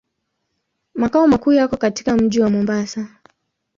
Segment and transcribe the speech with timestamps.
[0.95, 3.07] Makao makuu yako katika mji wa Mombasa.